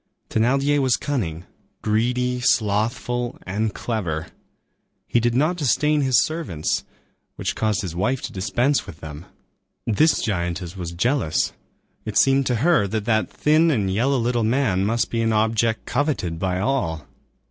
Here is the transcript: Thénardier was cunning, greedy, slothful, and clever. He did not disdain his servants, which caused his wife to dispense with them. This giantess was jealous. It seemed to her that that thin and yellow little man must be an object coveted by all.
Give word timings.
Thénardier 0.31 0.79
was 0.79 0.97
cunning, 0.97 1.45
greedy, 1.83 2.39
slothful, 2.39 3.37
and 3.45 3.71
clever. 3.75 4.25
He 5.07 5.19
did 5.19 5.35
not 5.35 5.57
disdain 5.57 6.01
his 6.01 6.23
servants, 6.23 6.83
which 7.35 7.53
caused 7.53 7.83
his 7.83 7.95
wife 7.95 8.19
to 8.23 8.31
dispense 8.31 8.87
with 8.87 8.99
them. 8.99 9.27
This 9.85 10.19
giantess 10.19 10.75
was 10.75 10.91
jealous. 10.91 11.53
It 12.03 12.17
seemed 12.17 12.47
to 12.47 12.55
her 12.65 12.87
that 12.87 13.05
that 13.05 13.29
thin 13.29 13.69
and 13.69 13.93
yellow 13.93 14.17
little 14.17 14.43
man 14.43 14.85
must 14.87 15.11
be 15.11 15.21
an 15.21 15.33
object 15.33 15.85
coveted 15.85 16.39
by 16.39 16.59
all. 16.59 17.05